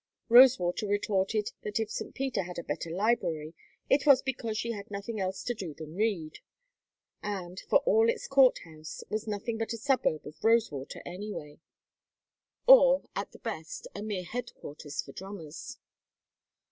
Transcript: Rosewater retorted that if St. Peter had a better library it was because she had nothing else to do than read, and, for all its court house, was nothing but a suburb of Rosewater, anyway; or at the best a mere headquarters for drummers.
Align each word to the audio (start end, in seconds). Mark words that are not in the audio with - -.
Rosewater 0.29 0.87
retorted 0.87 1.51
that 1.61 1.79
if 1.79 1.91
St. 1.91 2.15
Peter 2.15 2.41
had 2.41 2.57
a 2.57 2.63
better 2.63 2.89
library 2.89 3.53
it 3.87 4.07
was 4.07 4.23
because 4.23 4.57
she 4.57 4.71
had 4.71 4.89
nothing 4.89 5.19
else 5.19 5.43
to 5.43 5.53
do 5.53 5.75
than 5.75 5.93
read, 5.95 6.39
and, 7.21 7.59
for 7.69 7.81
all 7.85 8.09
its 8.09 8.27
court 8.27 8.57
house, 8.65 9.03
was 9.11 9.27
nothing 9.27 9.59
but 9.59 9.73
a 9.73 9.77
suburb 9.77 10.25
of 10.25 10.43
Rosewater, 10.43 11.03
anyway; 11.05 11.59
or 12.65 13.03
at 13.15 13.31
the 13.31 13.37
best 13.37 13.87
a 13.93 14.01
mere 14.01 14.23
headquarters 14.25 15.03
for 15.03 15.11
drummers. 15.11 15.77